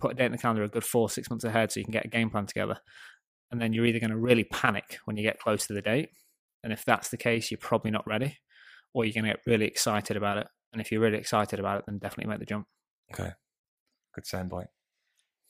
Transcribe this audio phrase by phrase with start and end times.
[0.00, 1.92] put a date in the calendar a good four, six months ahead so you can
[1.92, 2.78] get a game plan together.
[3.50, 6.10] And then you're either going to really panic when you get close to the date.
[6.62, 8.38] And if that's the case, you're probably not ready,
[8.92, 10.46] or you're going to get really excited about it.
[10.72, 12.66] And if you're really excited about it, then definitely make the jump.
[13.12, 13.30] Okay.
[14.14, 14.66] Good soundbite.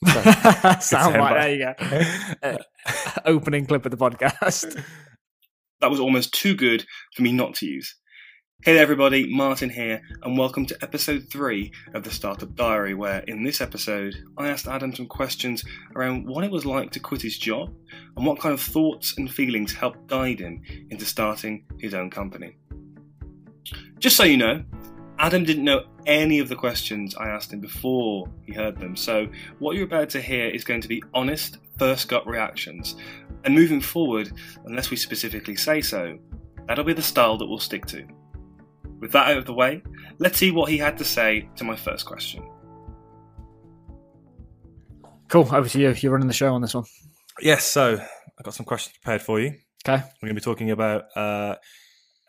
[0.80, 1.40] Sound right.
[1.40, 2.04] There you go.
[2.42, 2.56] Uh,
[3.24, 4.80] opening clip of the podcast.
[5.80, 6.84] That was almost too good
[7.14, 7.96] for me not to use.
[8.64, 13.20] Hey there, everybody, Martin here, and welcome to episode 3 of the Startup Diary, where
[13.20, 15.64] in this episode I asked Adam some questions
[15.94, 17.72] around what it was like to quit his job
[18.16, 22.56] and what kind of thoughts and feelings helped guide him into starting his own company.
[24.00, 24.64] Just so you know,
[25.20, 29.28] Adam didn't know any of the questions I asked him before he heard them, so
[29.60, 32.96] what you're about to hear is going to be honest, first gut reactions.
[33.44, 34.32] And moving forward,
[34.64, 36.18] unless we specifically say so,
[36.66, 38.04] that'll be the style that we'll stick to.
[39.00, 39.82] With that out of the way,
[40.18, 42.42] let's see what he had to say to my first question.
[45.28, 45.48] Cool.
[45.54, 45.94] Over to you.
[45.98, 46.84] You're running the show on this one.
[47.40, 47.64] Yes.
[47.64, 47.94] So
[48.38, 49.54] I've got some questions prepared for you.
[49.86, 50.02] Okay.
[50.22, 51.56] We're going to be talking about uh,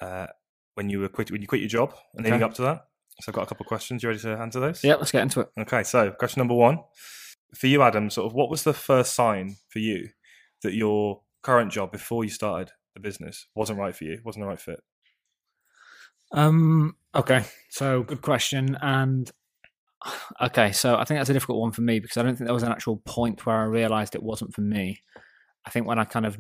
[0.02, 0.28] uh,
[0.76, 2.46] when you were quit when you quit your job and leading Okay.
[2.50, 2.86] up to that.
[3.22, 4.04] So I've got a couple of questions.
[4.04, 4.84] You ready to answer those?
[4.84, 5.50] Yeah, let's get into it.
[5.60, 5.84] Okay.
[5.84, 6.80] So question number one
[7.56, 8.10] for you, Adam.
[8.10, 10.10] Sort of, what was the first sign for you
[10.64, 14.20] that your current job before you started the business wasn't right for you?
[14.24, 14.82] Wasn't the right fit?
[16.32, 16.96] Um.
[17.16, 17.44] Okay.
[17.70, 18.78] So good question.
[18.82, 19.32] And
[20.42, 22.54] okay, so I think that's a difficult one for me because I don't think there
[22.54, 25.02] was an actual point where I realised it wasn't for me.
[25.66, 26.38] I think when I kind of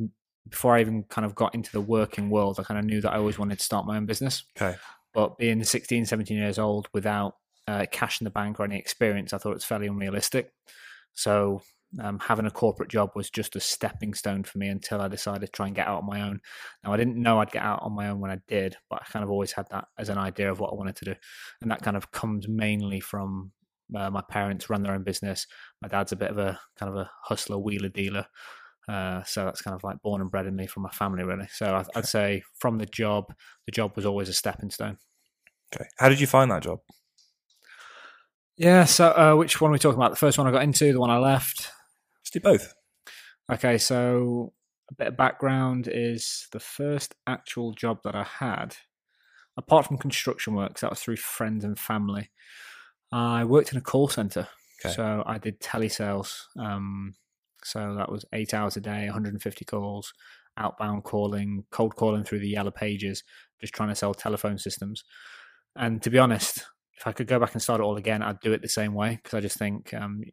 [0.48, 3.14] before I even kind of got into the working world, I kind of knew that
[3.14, 4.44] I always wanted to start my own business.
[4.60, 4.78] Okay.
[5.14, 7.36] But being 16, 17 years old without
[7.68, 10.52] uh, cash in the bank or any experience, I thought it's fairly unrealistic.
[11.14, 11.62] So
[12.02, 15.48] um, having a corporate job was just a stepping stone for me until I decided
[15.48, 16.40] to try and get out on my own.
[16.84, 19.12] Now I didn't know I'd get out on my own when I did, but I
[19.12, 21.16] kind of always had that as an idea of what I wanted to do,
[21.62, 23.52] and that kind of comes mainly from
[23.96, 25.48] uh, my parents run their own business.
[25.82, 28.26] My dad's a bit of a kind of a hustler, wheeler dealer.
[28.88, 31.48] Uh, so that's kind of like born and bred in me from my family, really.
[31.52, 33.26] So I, I'd say from the job,
[33.66, 34.98] the job was always a stepping stone.
[35.76, 35.86] Okay.
[35.98, 36.80] How did you find that job?
[38.58, 38.86] Yeah.
[38.86, 40.12] So uh, which one are we talking about?
[40.12, 41.72] The first one I got into, the one I left.
[42.30, 42.76] Let's do both.
[43.52, 44.54] Okay, so
[44.92, 48.76] a bit of background is the first actual job that I had,
[49.58, 52.32] apart from construction work, 'cause that was through friends and family.
[53.12, 54.48] I worked in a call center,
[54.86, 54.94] Okay.
[54.94, 56.46] so I did telesales.
[56.58, 57.16] Um,
[57.64, 60.14] so that was eight hours a day, 150 calls,
[60.58, 63.24] outbound calling, cold calling through the yellow pages,
[63.62, 65.04] just trying to sell telephone systems.
[65.76, 66.66] And to be honest,
[66.98, 68.94] if I could go back and start it all again, I'd do it the same
[68.94, 70.24] way because I just think um,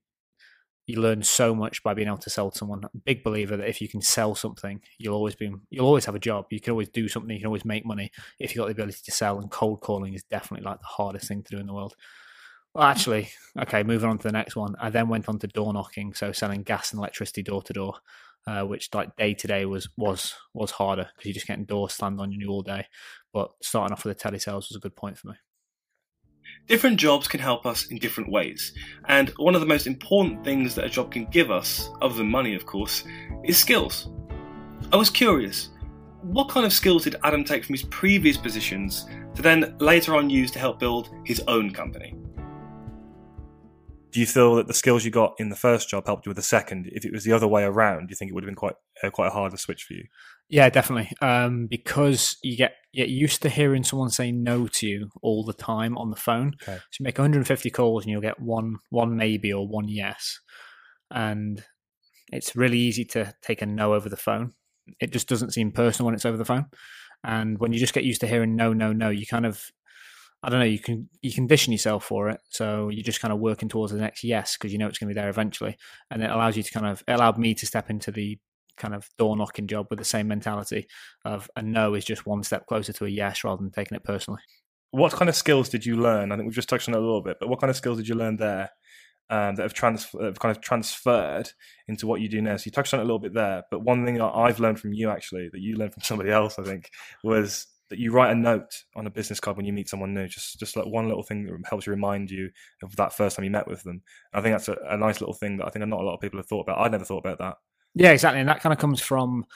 [0.87, 2.85] you learn so much by being able to sell to someone.
[3.05, 6.21] Big believer that if you can sell something, you'll always be you'll always have a
[6.21, 6.47] job.
[6.51, 7.35] You can always do something.
[7.35, 9.39] You can always make money if you've got the ability to sell.
[9.41, 11.97] And cold calling is definitely like the hardest thing to do in the world.
[12.73, 13.83] Well, actually, okay.
[13.83, 14.77] Moving on to the next one.
[14.79, 17.95] I then went on to door knocking, so selling gas and electricity door to door,
[18.47, 21.95] uh, which like day to day was was was harder because you're just getting doors
[21.95, 22.87] slammed on you all day.
[23.33, 25.35] But starting off with the telesales was a good point for me.
[26.67, 28.73] Different jobs can help us in different ways,
[29.05, 32.29] and one of the most important things that a job can give us, other than
[32.29, 33.05] money of course,
[33.45, 34.09] is skills.
[34.93, 35.69] I was curious,
[36.23, 39.07] what kind of skills did Adam take from his previous positions
[39.37, 42.17] to then later on use to help build his own company?
[44.17, 46.39] Do you feel that the skills you got in the first job helped you with
[46.39, 46.89] the second?
[46.91, 48.77] If it was the other way around, do you think it would have been quite
[49.05, 50.05] uh, quite a harder switch for you?
[50.49, 51.13] Yeah, definitely.
[51.21, 55.45] Um, because you get you get used to hearing someone say no to you all
[55.45, 56.55] the time on the phone.
[56.63, 56.79] Okay.
[56.79, 60.41] So you make 150 calls and you'll get one one maybe or one yes,
[61.11, 61.63] and
[62.33, 64.53] it's really easy to take a no over the phone.
[64.99, 66.69] It just doesn't seem personal when it's over the phone,
[67.23, 69.63] and when you just get used to hearing no, no, no, you kind of
[70.47, 70.67] I don't know.
[70.67, 73.99] You can you condition yourself for it, so you're just kind of working towards the
[73.99, 75.77] next yes because you know it's going to be there eventually,
[76.09, 78.39] and it allows you to kind of it allowed me to step into the
[78.77, 80.87] kind of door knocking job with the same mentality
[81.25, 84.05] of a no is just one step closer to a yes rather than taking it
[84.05, 84.41] personally.
[84.93, 86.31] What kind of skills did you learn?
[86.31, 87.99] I think we've just touched on it a little bit, but what kind of skills
[87.99, 88.71] did you learn there
[89.31, 91.51] um, that have, trans- that have kind of transferred
[91.89, 92.57] into what you do now?
[92.57, 94.93] So you touched on it a little bit there, but one thing I've learned from
[94.93, 96.91] you actually that you learned from somebody else, I think,
[97.25, 100.27] was that you write a note on a business card when you meet someone new.
[100.29, 102.51] Just just like one little thing that helps you remind you
[102.83, 104.03] of that first time you met with them.
[104.33, 106.21] I think that's a, a nice little thing that I think not a lot of
[106.21, 106.79] people have thought about.
[106.79, 107.57] I'd never thought about that.
[107.95, 109.47] Yeah, exactly, and that kind of comes from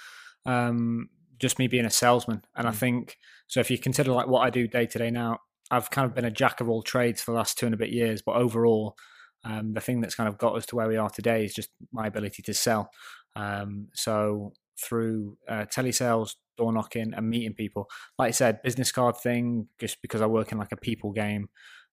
[0.46, 2.42] um, just me being a salesman.
[2.56, 2.76] And I Mm.
[2.76, 3.16] think
[3.48, 3.60] so.
[3.60, 5.38] If you consider like what I do day to day now,
[5.70, 7.78] I've kind of been a jack of all trades for the last two and a
[7.78, 8.22] bit years.
[8.22, 8.96] But overall,
[9.44, 11.70] um, the thing that's kind of got us to where we are today is just
[11.92, 12.90] my ability to sell.
[13.36, 17.84] Um, so through uh, telesales, door knocking, and meeting people,
[18.20, 21.48] like I said, business card thing, just because I work in like a people game,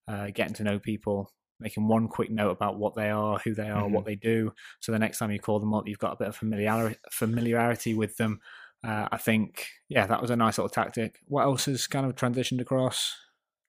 [0.06, 1.18] uh, getting to know people.
[1.60, 3.90] making one quick note about what they are, who they are, Mhm.
[3.94, 4.52] what they do.
[4.78, 7.94] So the next time you call them up, you've got a bit of familiarity familiarity
[7.94, 8.38] with them.
[8.88, 11.18] Uh, I think, yeah, that was a nice little tactic.
[11.26, 12.96] What else has kind of transitioned across?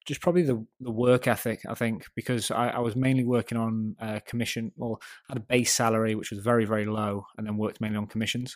[0.05, 1.59] Just probably the the work ethic.
[1.67, 5.73] I think because I, I was mainly working on uh, commission, or had a base
[5.73, 8.49] salary which was very very low, and then worked mainly on commissions.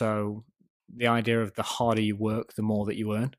[0.00, 0.44] So
[0.94, 3.34] the idea of the harder you work, the more that you earn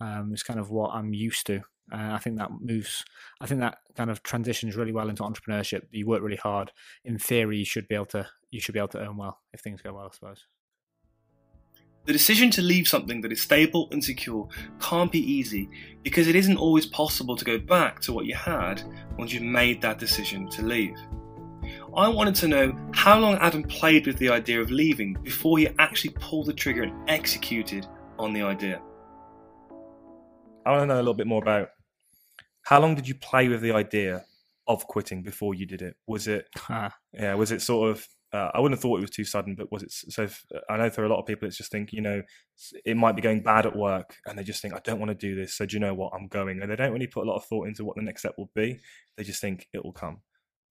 [0.00, 1.58] um, is kind of what I'm used to.
[1.92, 3.04] Uh, I think that moves.
[3.40, 5.82] I think that kind of transitions really well into entrepreneurship.
[5.90, 6.70] You work really hard.
[7.04, 8.28] In theory, you should be able to.
[8.50, 10.06] You should be able to earn well if things go well.
[10.06, 10.46] I suppose.
[12.06, 14.48] The decision to leave something that is stable and secure
[14.80, 15.68] can't be easy
[16.02, 18.82] because it isn't always possible to go back to what you had
[19.18, 20.96] once you've made that decision to leave.
[21.96, 25.68] I wanted to know how long Adam played with the idea of leaving before he
[25.80, 28.80] actually pulled the trigger and executed on the idea.
[30.64, 31.70] I want to know a little bit more about
[32.62, 34.24] how long did you play with the idea
[34.68, 35.96] of quitting before you did it?
[36.06, 37.34] Was it Ah, yeah?
[37.34, 38.06] Was it sort of?
[38.32, 39.90] Uh, I wouldn't have thought it was too sudden, but was it?
[39.90, 42.22] So if, I know for a lot of people, it's just think you know
[42.84, 45.16] it might be going bad at work, and they just think I don't want to
[45.16, 45.56] do this.
[45.56, 46.12] So do you know what?
[46.14, 48.20] I'm going, and they don't really put a lot of thought into what the next
[48.20, 48.78] step will be.
[49.16, 50.18] They just think it will come.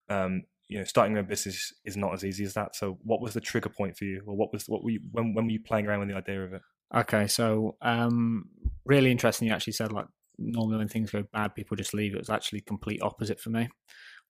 [0.08, 2.76] Um, you know, starting a business is not as easy as that.
[2.76, 5.34] So, what was the trigger point for you, or what was what were you when
[5.34, 6.62] when were you playing around with the idea of it?
[6.96, 8.46] Okay, so um,
[8.86, 9.48] really interesting.
[9.48, 10.06] You actually said like
[10.38, 12.14] normally when things go bad, people just leave.
[12.14, 13.68] It was actually complete opposite for me,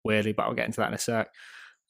[0.04, 1.28] weirdly, but I'll get into that in a sec.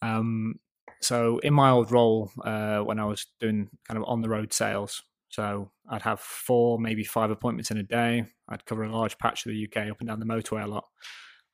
[0.02, 0.56] Um,
[1.02, 4.52] so in my old role, uh, when I was doing kind of on the road
[4.52, 8.26] sales, so I'd have four, maybe five appointments in a day.
[8.50, 10.86] I'd cover a large patch of the UK up and down the motorway a lot.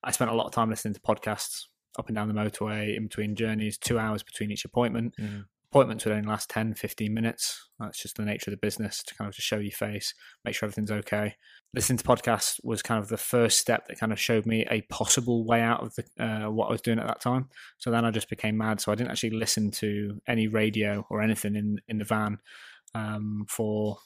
[0.02, 1.64] I spent a lot of time listening to podcasts
[1.98, 5.16] up and down the motorway in between journeys, two hours between each appointment.
[5.72, 7.70] Appointments would only last 10 15 minutes.
[7.80, 10.14] That's just the nature of the business to kind of just show your face
[10.46, 11.36] make sure everything's okay.
[11.74, 14.82] Listening to podcasts was kind of the first step that kind of showed me a
[14.84, 17.50] possible way out of the uh, what i was doing at that time.
[17.78, 18.80] So then i just became mad.
[18.80, 22.38] So i didn't actually listen to any radio or anything in in the van
[22.94, 23.98] um, for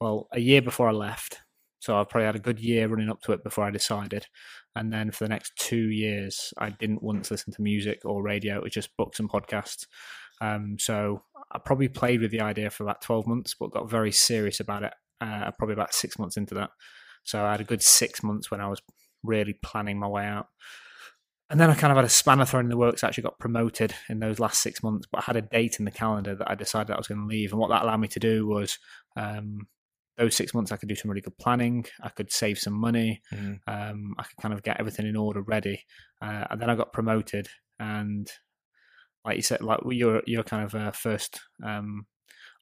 [0.00, 1.40] well a year before i left
[1.84, 4.26] so I've probably had a good year running up to it before i decided
[4.74, 8.56] and then for the next two years i didn't once listen to music or radio
[8.56, 9.86] it was just books and podcasts
[10.40, 11.22] um, so
[11.52, 14.82] I probably played with the idea for about 12 months, but got very serious about
[14.82, 16.70] it uh, probably about six months into that.
[17.22, 18.82] So I had a good six months when I was
[19.22, 20.48] really planning my way out.
[21.50, 23.04] And then I kind of had a spanner thrown in the works.
[23.04, 25.84] I actually got promoted in those last six months, but I had a date in
[25.84, 27.52] the calendar that I decided I was going to leave.
[27.52, 28.78] And what that allowed me to do was
[29.16, 29.68] um,
[30.16, 31.84] those six months, I could do some really good planning.
[32.02, 33.20] I could save some money.
[33.32, 33.58] Mhm.
[33.66, 35.84] Um, I could kind of get everything in order, ready.
[36.22, 38.30] Uh, and then I got promoted, and
[39.24, 42.06] like you said, like your your kind of uh, first um,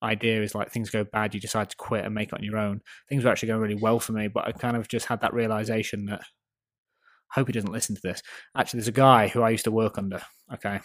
[0.02, 2.58] idea is like things go bad, you decide to quit and make it on your
[2.58, 2.80] own.
[3.08, 5.34] Things were actually going really well for me, but I kind of just had that
[5.34, 8.22] realization that I hope he doesn't listen to this.
[8.56, 10.20] Actually, there's a guy who I used to work under.
[10.54, 10.80] Okay,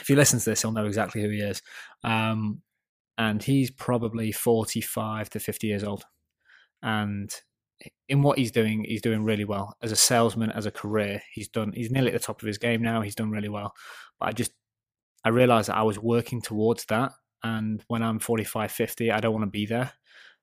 [0.00, 1.62] if he listens to this, he'll know exactly who he is.
[2.02, 2.62] Um,
[3.16, 6.04] and he's probably 45 to 50 years old.
[6.82, 7.30] And
[8.08, 11.22] in what he's doing, he's doing really well as a salesman, as a career.
[11.32, 11.72] He's done.
[11.72, 13.00] He's nearly at the top of his game now.
[13.00, 13.74] He's done really well.
[14.18, 14.52] But I just,
[15.24, 17.12] I realized that I was working towards that.
[17.42, 19.92] And when I'm 45, 50, I don't want to be there.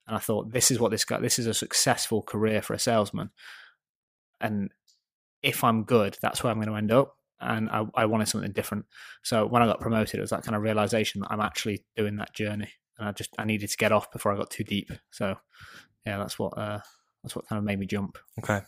[0.08, 1.20] And I thought, this is what this guy.
[1.20, 3.32] This is a successful career for a salesman.
[4.40, 4.72] And
[5.44, 7.16] if I'm good, that's where I'm going to end up.
[7.42, 8.86] And I, I wanted something different.
[9.24, 12.18] So when I got promoted, it was that kind of realization that I'm actually doing
[12.18, 14.92] that journey, and I just I needed to get off before I got too deep.
[15.12, 15.36] So
[16.06, 16.80] yeah, that's what uh,
[17.24, 18.18] that's what kind of made me jump.
[18.40, 18.62] Okay.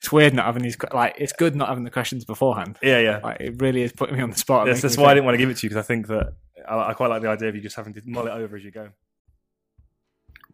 [0.00, 2.78] It's weird not having these like it's good not having the questions beforehand.
[2.82, 3.20] Yeah, yeah.
[3.22, 4.66] Like it really is putting me on the spot.
[4.66, 6.06] Yes, that's me why I didn't want to give it to you because I think
[6.06, 6.32] that
[6.66, 8.64] I, I quite like the idea of you just having to mull it over as
[8.64, 8.88] you go.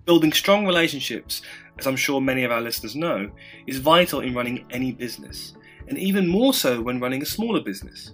[0.05, 1.43] Building strong relationships,
[1.79, 3.31] as I'm sure many of our listeners know,
[3.67, 5.55] is vital in running any business,
[5.89, 8.13] and even more so when running a smaller business.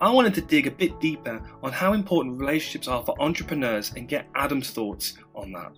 [0.00, 4.08] I wanted to dig a bit deeper on how important relationships are for entrepreneurs and
[4.08, 5.72] get Adam's thoughts on that.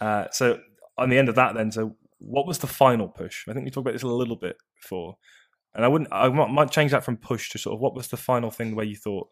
[0.00, 0.60] Uh, so
[0.96, 3.48] on the end of that, then, so what was the final push?
[3.48, 5.16] I think we talked about this a little bit before,
[5.74, 6.12] and I wouldn't.
[6.12, 8.76] I might, might change that from push to sort of what was the final thing
[8.76, 9.28] where you thought.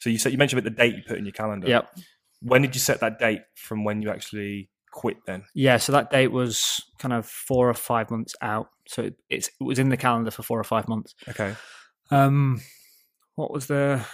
[0.00, 1.68] So you said you mentioned about the date you put in your calendar.
[1.68, 1.96] Yep.
[2.42, 5.16] When did you set that date from when you actually quit?
[5.26, 5.44] Then.
[5.54, 8.68] Yeah, so that date was kind of four or five months out.
[8.86, 11.14] So it, it was in the calendar for four or five months.
[11.28, 11.54] Okay.
[12.10, 12.60] Um,
[13.34, 14.04] what was the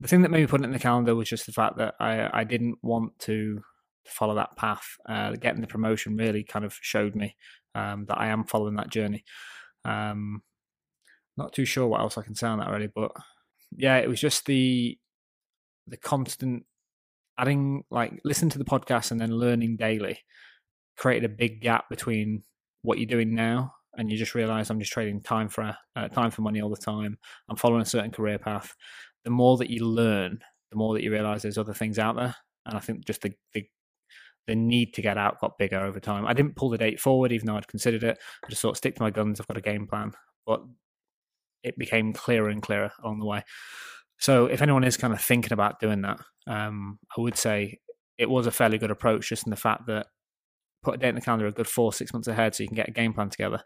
[0.00, 1.94] the thing that made me put it in the calendar was just the fact that
[1.98, 3.62] I I didn't want to
[4.06, 4.96] follow that path.
[5.08, 7.36] Uh, getting the promotion really kind of showed me
[7.74, 9.24] um, that I am following that journey.
[9.84, 10.42] Um,
[11.36, 13.12] not too sure what else I can say on that really, but
[13.76, 14.98] yeah, it was just the
[15.86, 16.64] the constant
[17.38, 20.20] adding like listen to the podcast and then learning daily
[20.96, 22.42] created a big gap between
[22.82, 26.30] what you're doing now and you just realize I'm just trading time for uh, time
[26.30, 27.18] for money all the time.
[27.48, 28.74] I'm following a certain career path.
[29.24, 32.34] The more that you learn, the more that you realize there's other things out there.
[32.66, 33.66] And I think just the, the
[34.46, 36.26] the need to get out got bigger over time.
[36.26, 38.18] I didn't pull the date forward, even though I'd considered it.
[38.44, 39.40] I just sort of stick to my guns.
[39.40, 40.12] I've got a game plan.
[40.46, 40.62] But
[41.62, 43.42] it became clearer and clearer along the way.
[44.24, 47.80] So if anyone is kind of thinking about doing that, um, I would say
[48.16, 50.06] it was a fairly good approach, just in the fact that
[50.82, 52.74] put a date in the calendar a good four, six months ahead so you can
[52.74, 53.60] get a game plan together.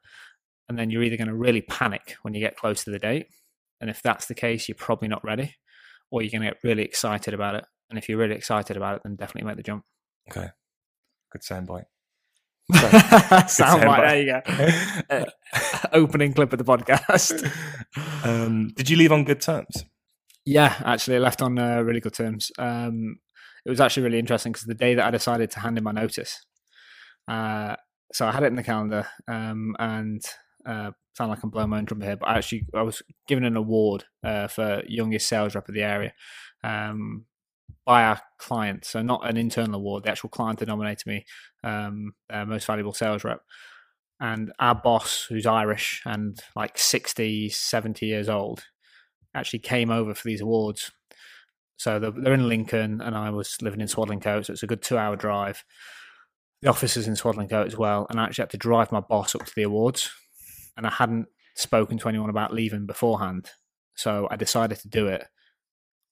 [0.69, 3.27] And then you're either going to really panic when you get close to the date.
[3.81, 5.55] And if that's the case, you're probably not ready,
[6.11, 7.65] or you're going to get really excited about it.
[7.89, 9.85] And if you're really excited about it, then definitely make the jump.
[10.29, 10.49] Okay.
[11.31, 11.85] Good soundbite.
[13.49, 14.43] Sound there you go.
[15.09, 15.25] Uh,
[15.93, 17.49] opening clip of the podcast.
[18.25, 19.85] Um, did you leave on good terms?
[20.49, 22.51] Yeah, actually, I left on uh, really good terms.
[22.57, 23.19] Um,
[23.67, 25.93] it was actually really interesting because the day that I decided to hand in my
[25.93, 26.43] notice,
[27.29, 27.77] uh,
[28.15, 30.23] so I had it in the calendar, um, and
[30.65, 33.45] uh, sound like I'm blowing my own trumpet here, but I actually I was given
[33.45, 36.15] an award uh, for youngest sales rep of the area
[36.65, 37.27] um,
[37.85, 38.87] by our client.
[38.87, 40.05] So not an internal award.
[40.05, 41.27] The actual client had nominated me
[41.63, 42.15] um,
[42.47, 43.43] most valuable sales rep.
[44.19, 48.65] And our boss, who's Irish and like 60, 70 years old,
[49.35, 50.91] actually came over for these awards.
[51.77, 55.17] So they're in Lincoln, and I was living in Swadlincote, so it's a good two-hour
[55.17, 55.65] drive.
[56.61, 59.35] The office is in Swadlincote as well, and I actually had to drive my boss
[59.35, 60.11] up to the awards,
[60.77, 63.51] and I hadn't spoken to anyone about leaving beforehand,
[63.95, 65.25] so I decided to do it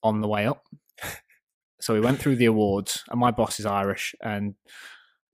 [0.04, 0.62] on the way up.
[1.80, 4.54] so we went through the awards, and my boss is Irish, and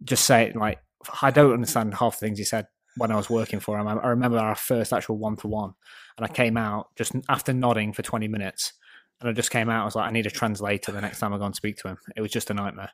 [0.02, 0.78] just say like
[1.20, 3.88] I don't understand half the things he said when I was working for him.
[3.88, 5.74] I remember our first actual one to one,
[6.16, 8.72] and I came out just after nodding for twenty minutes,
[9.20, 9.82] and I just came out.
[9.82, 11.88] I was like, I need a translator the next time I go and speak to
[11.88, 11.98] him.
[12.16, 12.90] It was just a nightmare.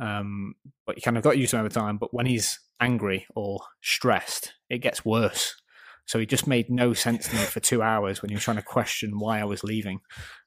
[0.00, 0.54] Um,
[0.86, 1.98] but you kind of got used to him over time.
[1.98, 5.56] But when he's angry or stressed, it gets worse.
[6.04, 8.56] So he just made no sense to me for two hours when he was trying
[8.56, 10.00] to question why I was leaving.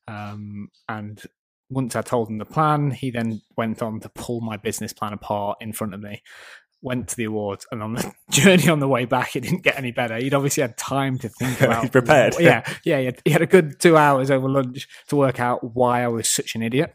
[0.07, 1.21] Um, and
[1.69, 5.13] once I told him the plan, he then went on to pull my business plan
[5.13, 6.21] apart in front of me.
[6.85, 9.75] Went to the awards, and on the journey on the way back, it didn't get
[9.75, 10.17] any better.
[10.17, 11.81] He'd obviously had time to think about.
[11.83, 12.35] he prepared.
[12.39, 12.99] Yeah, yeah.
[12.99, 16.09] He had, he had, a good two hours over lunch to work out why I
[16.09, 16.93] was such an idiot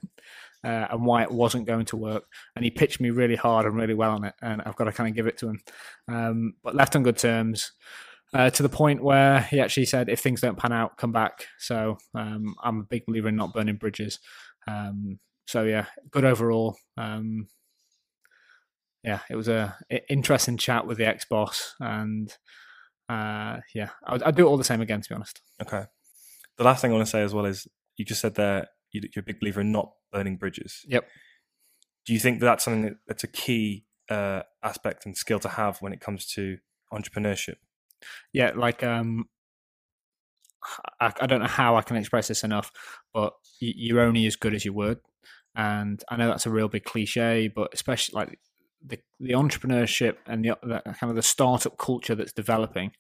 [0.63, 2.23] uh, and why it wasn't going to work.
[2.55, 4.93] And he pitched me really hard and really well on it, and I've got to
[4.93, 5.61] kind of give it to him.
[6.07, 7.73] Um, but left on good terms.
[8.33, 11.49] Uh, to the point where he actually said, if things don't pan out, come back.
[11.59, 14.21] So um, I'm a big believer in not burning bridges.
[14.69, 15.19] Um,
[15.49, 16.77] so yeah, good overall.
[19.03, 19.77] Yeah, it was a
[20.09, 22.31] interesting chat with the ex boss, and
[23.09, 25.41] uh, yeah, I'd, I'd, do it all the same again, to be honest.
[25.61, 25.85] Okay.
[26.59, 27.67] The last thing I want to say as well is
[27.97, 30.85] you just said there you're a big believer in not burning bridges.
[30.87, 31.09] Yep.
[32.07, 35.79] Do you think that that's something that's a key uh, aspect and skill to have
[35.81, 36.59] when it comes to
[36.93, 37.57] entrepreneurship?
[38.33, 39.27] Yeah, like um,
[41.01, 42.73] I, I, don't know how I can express this enough,
[43.13, 44.99] but you're only as good as your word.
[45.55, 48.39] And I know that's a real big cliche, but especially like
[48.85, 52.93] the the entrepreneurship and the, the kind of the startup culture that's developing,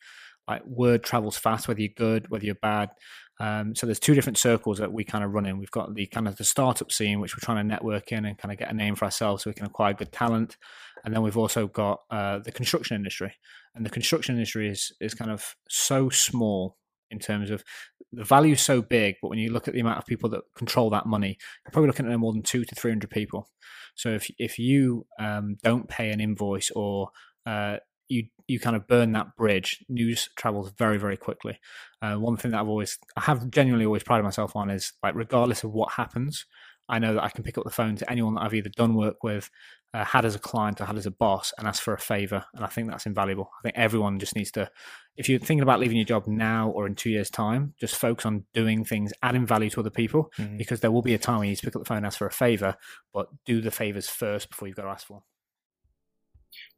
[0.46, 2.90] like word travels fast, whether you're good, whether you're bad.
[3.38, 5.56] Um, so there's two different circles that we kind of run in.
[5.56, 8.36] We've got the kind of the startup scene, which we're trying to network in and
[8.36, 10.58] kind of get a name for ourselves so we can acquire good talent.
[11.04, 13.34] And then we've also got uh, the construction industry,
[13.74, 16.76] and the construction industry is is kind of so small
[17.10, 17.64] in terms of
[18.12, 20.42] the value is so big, but when you look at the amount of people that
[20.56, 23.48] control that money, you're probably looking at more than two to three hundred people.
[23.94, 27.10] So if if you um, don't pay an invoice or
[27.46, 27.76] uh,
[28.08, 31.58] you you kind of burn that bridge, news travels very very quickly.
[32.02, 35.14] Uh, one thing that I've always I have genuinely always prided myself on is like
[35.14, 36.46] regardless of what happens,
[36.88, 38.94] I know that I can pick up the phone to anyone that I've either done
[38.94, 39.48] work with,
[39.92, 42.44] uh, had as a client, or had as a boss, and ask for a favor.
[42.54, 43.50] And I think that's invaluable.
[43.58, 44.70] I think everyone just needs to,
[45.16, 48.26] if you're thinking about leaving your job now or in two years' time, just focus
[48.26, 50.56] on doing things, adding value to other people, mm-hmm.
[50.56, 52.06] because there will be a time when you need to pick up the phone and
[52.06, 52.76] ask for a favor,
[53.12, 55.22] but do the favors first before you've got to ask for.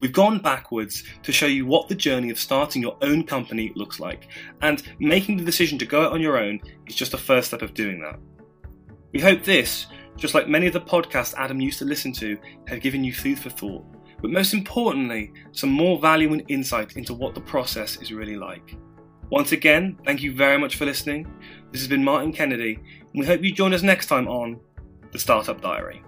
[0.01, 4.01] We've gone backwards to show you what the journey of starting your own company looks
[4.01, 4.29] like,
[4.61, 7.63] and making the decision to go out on your own is just the first step
[7.63, 8.19] of doing that.
[9.13, 12.39] We hope this just like many of the podcasts Adam used to listen to,
[12.69, 13.85] have given you food for thought,
[14.21, 18.77] but most importantly, some more value and insight into what the process is really like.
[19.31, 21.27] Once again, thank you very much for listening.
[21.73, 24.61] This has been Martin Kennedy, and we hope you join us next time on
[25.11, 26.03] The Startup Diary.